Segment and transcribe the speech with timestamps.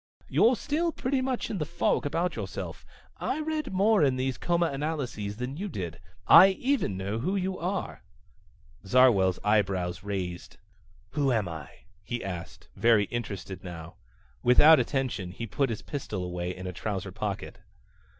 [0.27, 2.83] "You're still pretty much in the fog about yourself.
[3.17, 5.99] I read more in those comanalyses than you did.
[6.25, 8.01] I even know who you are!"
[8.83, 10.57] Zarwell's eyebrows raised.
[11.11, 11.69] "Who am I?"
[12.03, 13.93] he asked, very interested now.
[14.41, 17.59] Without attention he put his pistol away in a trouser pocket.